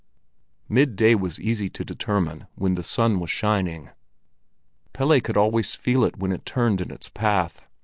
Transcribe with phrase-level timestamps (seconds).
[0.67, 3.91] Midday was easy to determine when the sun was shining.
[4.93, 7.67] Pelle could always feel it when it turned in its path.